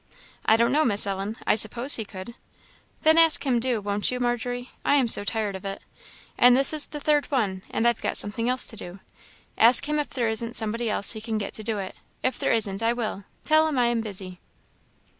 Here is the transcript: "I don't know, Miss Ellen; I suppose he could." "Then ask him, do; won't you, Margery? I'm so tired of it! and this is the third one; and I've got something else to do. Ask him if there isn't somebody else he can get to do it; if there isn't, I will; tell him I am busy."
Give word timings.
"I 0.47 0.57
don't 0.57 0.71
know, 0.71 0.83
Miss 0.83 1.05
Ellen; 1.05 1.37
I 1.45 1.53
suppose 1.53 1.93
he 1.97 2.05
could." 2.05 2.33
"Then 3.03 3.19
ask 3.19 3.45
him, 3.45 3.59
do; 3.59 3.79
won't 3.79 4.09
you, 4.09 4.19
Margery? 4.19 4.71
I'm 4.83 5.07
so 5.07 5.23
tired 5.23 5.55
of 5.55 5.63
it! 5.63 5.83
and 6.39 6.57
this 6.57 6.73
is 6.73 6.87
the 6.87 6.99
third 6.99 7.27
one; 7.27 7.61
and 7.69 7.87
I've 7.87 8.01
got 8.01 8.17
something 8.17 8.49
else 8.49 8.65
to 8.65 8.75
do. 8.75 8.97
Ask 9.59 9.87
him 9.87 9.99
if 9.99 10.09
there 10.09 10.27
isn't 10.27 10.55
somebody 10.55 10.89
else 10.89 11.11
he 11.11 11.21
can 11.21 11.37
get 11.37 11.53
to 11.53 11.63
do 11.63 11.77
it; 11.77 11.95
if 12.23 12.39
there 12.39 12.51
isn't, 12.51 12.81
I 12.81 12.93
will; 12.93 13.25
tell 13.45 13.67
him 13.67 13.77
I 13.77 13.85
am 13.85 14.01
busy." 14.01 14.39